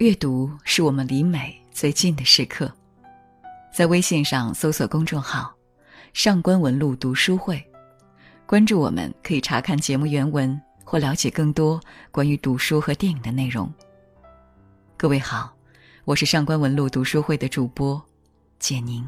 [0.00, 2.72] 阅读是我们离美最近的时刻。
[3.70, 5.54] 在微信上搜索公众号
[6.14, 7.62] “上官文露读书会”，
[8.46, 11.78] 关注我们，可以查看节目原文或了解更多
[12.10, 13.70] 关于读书和电影的内容。
[14.96, 15.54] 各位好，
[16.06, 18.02] 我是上官文露读书会的主播
[18.58, 19.06] 简宁。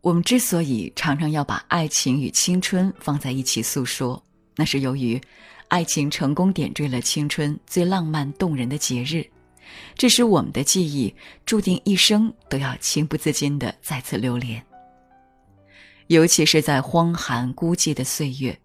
[0.00, 4.24] 我们之所以常常要把爱情与青春放在一起诉说，
[4.54, 5.20] 那是由于
[5.68, 9.24] 爱情成功点缀了青春最浪漫动人的节日。
[9.94, 11.14] 这使我们的记忆
[11.44, 14.62] 注定一生都要情不自禁地再次流连。
[16.06, 18.58] 尤其是在荒寒孤寂的岁月，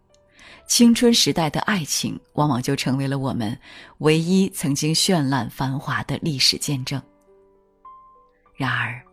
[0.65, 3.57] 青春时代的爱情往往就成为了我们
[3.97, 7.01] 唯一曾经绚烂繁华的历史见证。
[8.55, 9.03] 然而，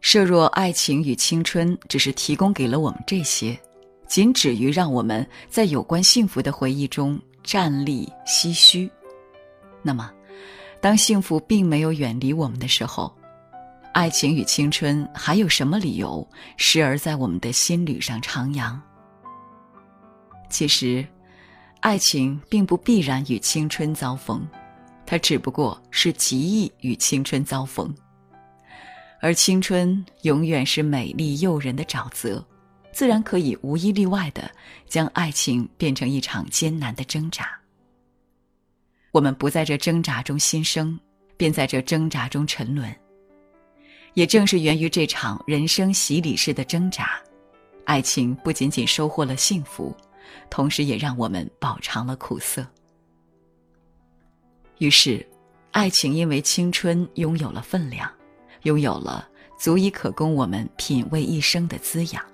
[0.00, 3.58] 设若爱情与青春只是提供给了我们这些，
[4.06, 8.90] 仅止于让我们在有关幸福的回忆中站立唏嘘，
[9.82, 10.10] 那么。
[10.80, 13.16] 当幸福并没有远离我们的时候，
[13.92, 18.76] 爱情与青春还有什么理由时而在我们的心旅上徜徉？
[20.50, 21.06] 其实，
[21.78, 24.44] 爱情并不必然与青春遭逢，
[25.06, 27.94] 它只不过是极易与青春遭逢。
[29.20, 32.44] 而青春永远是美丽诱人的沼泽，
[32.92, 34.50] 自然可以无一例外的
[34.86, 37.50] 将爱情变成一场艰难的挣扎。
[39.10, 40.98] 我们不在这挣扎中新生，
[41.36, 42.94] 便在这挣扎中沉沦。
[44.14, 47.18] 也正是源于这场人生洗礼式的挣扎，
[47.86, 49.94] 爱情不仅仅收获了幸福，
[50.50, 52.66] 同时也让我们饱尝了苦涩。
[54.78, 55.26] 于是，
[55.70, 58.10] 爱情因为青春拥有了分量，
[58.64, 59.26] 拥有了
[59.58, 62.31] 足以可供我们品味一生的滋养。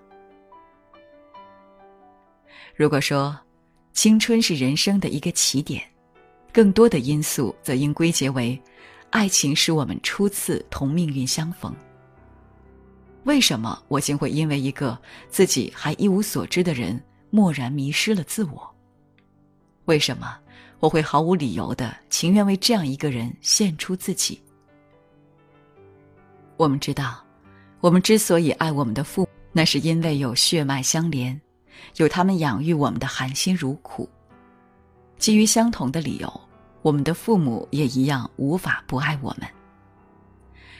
[2.74, 3.38] 如果说，
[3.92, 5.82] 青春是人生的一个起点。
[6.52, 8.60] 更多的因素则应归结为，
[9.10, 11.74] 爱情使我们初次同命运相逢。
[13.24, 14.98] 为什么我竟会因为一个
[15.28, 18.74] 自己还一无所知的人，蓦然迷失了自我？
[19.84, 20.38] 为什么
[20.80, 24.40] 我会毫无理由的情愿为这样一个人献出自己？
[26.56, 27.22] 我们知道，
[27.80, 31.38] 我们之所以爱我们的父，那是因为有血脉相连，
[31.96, 34.08] 有他们养育我们的含辛茹苦。
[35.18, 36.40] 基于相同的理由，
[36.82, 39.48] 我们的父母也一样无法不爱我们。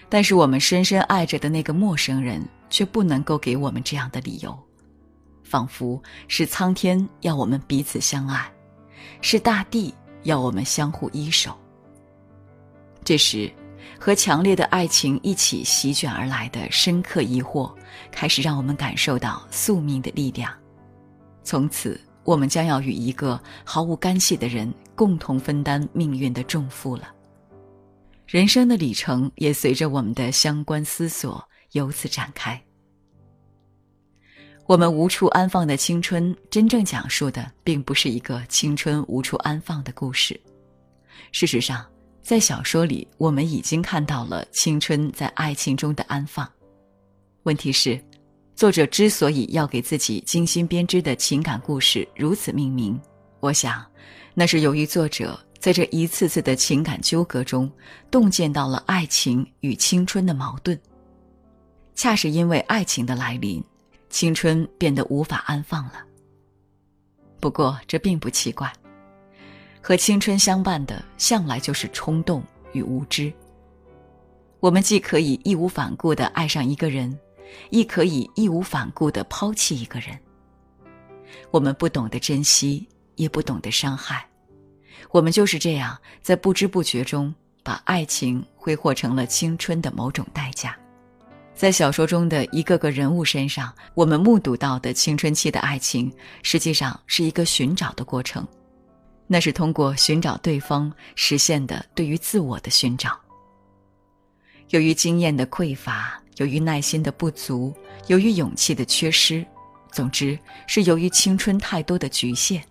[0.09, 4.59] 但是我们深深爱着的那个陌生人，却不能够给我们这样的理由，
[5.43, 8.51] 仿佛是苍天要我们彼此相爱，
[9.21, 9.93] 是大地
[10.23, 11.55] 要我们相互依守。
[13.05, 13.53] 这时，
[13.99, 17.71] 和强烈的爱情一起席卷而来的深刻疑惑，
[18.11, 20.53] 开始让我们感受到宿命的力量，
[21.49, 21.99] 从此。
[22.25, 27.09] 我们将要与一个毫无干系的人共同分担命运的重负了。
[28.27, 31.43] 人生的里程也随着我们的相关思索
[31.73, 32.63] 由此展开。
[34.67, 40.39] 我们无处安放的青春，真正讲述的并不是一个青春无处安放的故事。
[41.33, 41.83] 事实上，
[42.21, 46.47] 在小说里，我们已经看到了青春在爱情中的安放。
[47.45, 47.99] 问题是。
[48.59, 53.01] 作者之所以要给自己精心编织的情感故事如此命名，
[53.39, 53.87] 我想，
[54.35, 57.71] 那是由于作者在这一次次的情感纠葛中，
[58.11, 60.77] 洞见到了爱情与青春的矛盾。
[61.95, 63.63] 恰是因为爱情的来临，
[64.11, 66.05] 青春变得无法安放了。
[67.39, 68.73] 不过这并不奇怪，
[69.81, 72.43] 和青春相伴的向来就是冲动
[72.73, 73.33] 与无知。
[74.59, 77.17] 我们既可以义无反顾地爱上一个人。
[77.71, 80.19] 亦可以义无反顾地抛弃一个人。
[81.51, 84.27] 我们不懂得珍惜，也不懂得伤害，
[85.11, 90.77] 我们就是这样在不知不觉中把爱情挥霍成了青春的某种代价。
[91.55, 96.11] 在小说中的一个个人物身上，我们目睹到的青春期的爱情，
[96.43, 98.47] 实际上是一个寻找的过程，
[99.27, 103.19] 那是通过寻找对方实现的对于自我的寻找。
[104.69, 106.23] 由于经验的匮乏。
[106.39, 107.75] 由于耐心的不足，
[108.07, 109.45] 由于勇气的缺失，
[109.91, 112.63] 总之是由于青春太多的局限，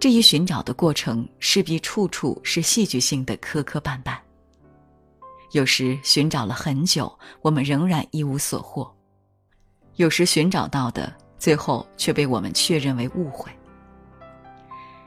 [0.00, 4.16] 这一寻找的过程势必处处是戏剧性的磕磕绊绊。
[5.52, 7.10] 有时寻找了很久，
[7.42, 8.86] 我们仍然一无所获；
[9.96, 13.50] 有时寻找到的，最后却被我们确认为误会；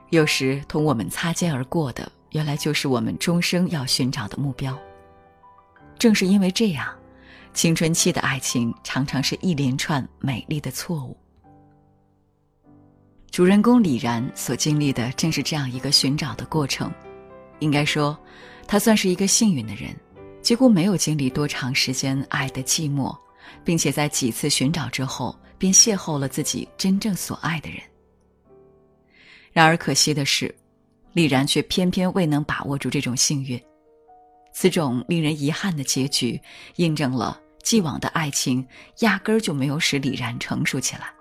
[0.09, 4.77] 有时同我们擦肩而过的，原来就是我们终生要寻找的目标。
[5.97, 7.00] 正是因为这样。
[7.53, 11.15] 青春期的爱情常常是一连串美丽的错误。
[13.29, 16.91] 主人公李然所经历的正是这样一个寻找的过程，
[17.59, 18.17] 应该说，
[18.67, 19.95] 他算是一个幸运的人，
[20.41, 23.17] 几乎没有经历多长时间爱的寂寞，
[23.63, 27.79] 并且在几次寻找之后，便邂逅了自己真正所爱的人。
[29.51, 30.53] 然而可惜的是，
[31.13, 33.61] 李然却偏偏未能把握住这种幸运。
[34.53, 36.39] 此种令人遗憾的结局，
[36.75, 38.65] 印证了既往的爱情
[38.99, 41.11] 压根儿就没有使李然成熟起来。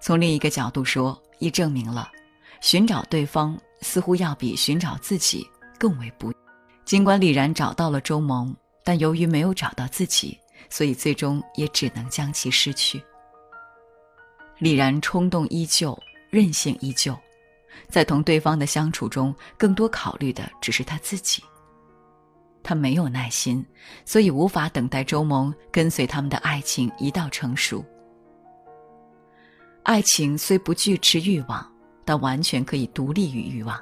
[0.00, 2.10] 从另一个角度说，亦证明了，
[2.60, 5.46] 寻找对方似乎要比寻找自己
[5.78, 6.32] 更为不。
[6.84, 10.38] 尽管李然找到了周萌，但由于没有找到自己，
[10.68, 13.02] 所以最终也只能将其失去。
[14.58, 15.98] 李然冲动依旧，
[16.30, 17.16] 任性依旧，
[17.88, 21.42] 在同对方的相处中，更多考虑的只是他自己。
[22.62, 23.64] 他没有耐心，
[24.04, 27.84] 所以无法等待周萌跟随他们的爱情一道成熟。
[29.82, 31.66] 爱情虽不拒斥欲望，
[32.04, 33.80] 但完全可以独立于欲望。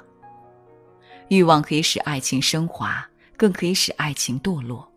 [1.27, 3.05] 欲望可以使爱情升华，
[3.37, 4.89] 更可以使爱情堕落。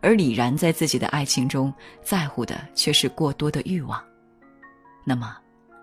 [0.00, 4.02] 而李然在自己的爱情中在乎的却是过多的欲望。
[5.04, 5.36] 那么，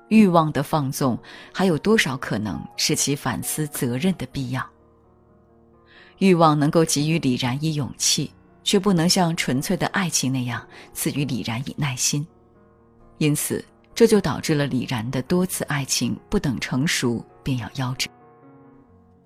[0.08, 1.20] 欲望的放纵
[1.54, 4.66] 还有多少可能使其反思责任的必要？
[6.20, 8.32] 欲望能够给予李然以勇气，
[8.64, 12.26] 却不能像纯粹的爱情那样赐予李然以耐心，
[13.18, 13.64] 因此
[13.94, 18.10] 这就导致了李然的多次爱情不等成熟便要夭折。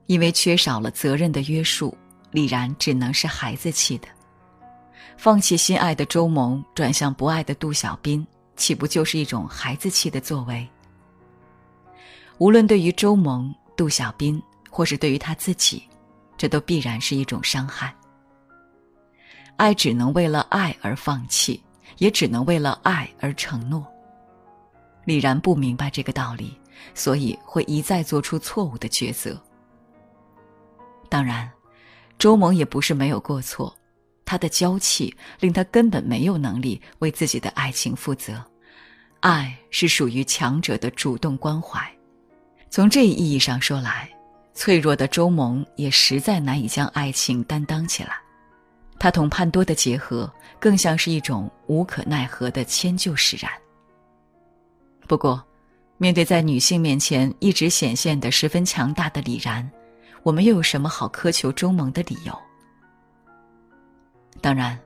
[0.08, 1.96] 因为缺少了责任的约束，
[2.32, 4.08] 李然只能是孩子气的，
[5.18, 8.26] 放弃心爱的周萌，转向不爱的杜小斌，
[8.56, 10.68] 岂不就是一种孩子气的作为？
[12.40, 15.84] 无论对于周萌、杜小斌，或是对于他自己。
[16.40, 17.94] 这都必然是一种伤害。
[19.58, 21.62] 爱只能为了爱而放弃，
[21.98, 23.86] 也只能为了爱而承诺。
[25.04, 26.58] 李然不明白这个道理，
[26.96, 29.38] 所以会一再做出错误的抉择。
[31.10, 31.52] 当然，
[32.18, 33.76] 周萌也不是没有过错，
[34.24, 38.42] 他的娇气令他根本没有能力为自己的爱情负责。
[39.20, 41.86] 爱是属于强者的主动关怀，
[42.70, 44.10] 从这一意义上说来。
[44.60, 48.20] 脆弱的周萌也实在难以将爱情担当起来，
[49.00, 50.30] 他同潘多的结合
[50.60, 53.50] 更像是一种无可奈何的迁就使然。
[55.08, 55.42] 不过，
[55.98, 59.66] 面对在女性面前一直显现的十分强大的李然，
[60.24, 62.38] 我们又有什么好苛求周萌的理由？
[64.42, 64.78] 当然，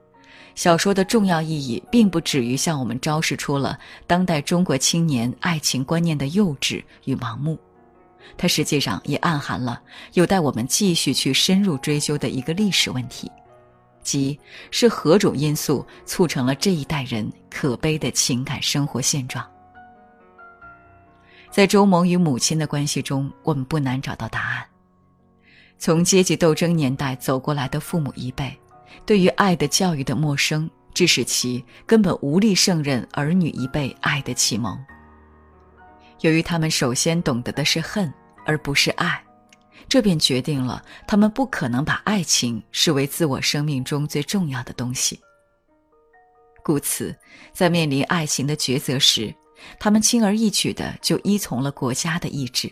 [0.54, 7.58] 小说的重要意义并不止于向我们昭示出了当代中国青年爱情观念的幼稚与盲目。
[8.38, 9.82] 它实际上也暗含了
[10.14, 13.32] 有待我们继续去深入追究的一个历史问题，
[14.02, 14.40] 即
[14.72, 19.46] 是何种因素促成了这一代人可悲的情感生活现状。
[21.52, 24.66] 在周萌与母亲的关系中，我们不难找到答案。
[25.78, 28.58] 从阶级斗争年代走过来的父母一辈，
[29.06, 34.76] 对于爱的教育的陌生，致使其根本无力胜任儿女一辈爱的启蒙。
[36.24, 38.12] 由于他们首先懂得的是恨，
[38.46, 39.22] 而不是爱，
[39.90, 45.20] 这便决定了他们不可能把爱情视为自我生命中最重要的东西。
[46.64, 47.14] 故此，
[47.52, 49.36] 在面临爱情的抉择时，
[49.78, 52.70] 他们轻而易举的就依从了国家的意志；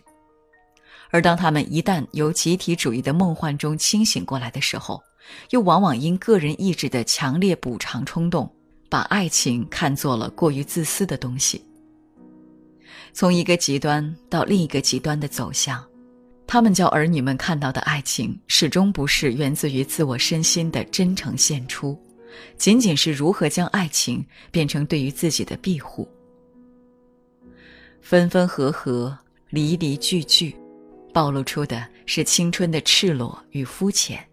[1.10, 5.04] 而当他们一旦由集体主义的梦幻中清醒过来的时候，
[5.50, 8.50] 又往往因个人意志的强烈补偿冲动，
[8.90, 11.62] 把爱情看作了过于自私的东西。
[13.14, 15.84] 从一个极端到另一个极端的走向，
[16.48, 21.98] 他们叫儿女们看到的爱情，始终不是源自于自我身心的真诚献出，
[22.58, 26.08] 仅仅是如何将爱情变成对于自己的庇护。
[28.02, 29.18] 分分合合，
[29.50, 30.56] 离离聚聚，
[31.14, 34.26] 暴露出的是青春的赤裸与肤浅。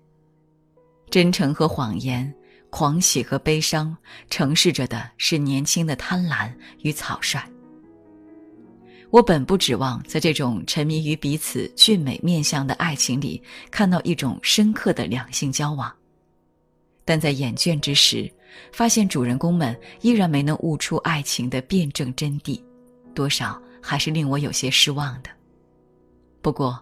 [1.11, 2.33] 真诚和谎言，
[2.71, 3.97] 狂喜和悲伤，
[4.31, 7.43] 呈示着的是年轻的贪婪与草率。
[9.11, 15.91] 我本不指望在这种沉迷于彼此俊美面相的爱情里看到一种深刻的两性交往，
[17.07, 18.31] 但在眼倦之时，
[18.71, 22.63] 发现主人公们依然没能悟出爱情的辩证真谛，
[23.15, 25.31] 多少还是令我有些失望的。
[26.43, 26.79] 不过，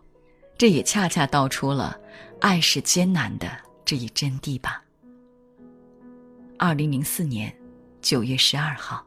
[0.59, 1.97] 这也恰恰道出了
[2.40, 4.83] 爱是艰难的这一真谛吧。
[6.59, 7.54] 二零零四年
[8.02, 9.06] 九月十二号。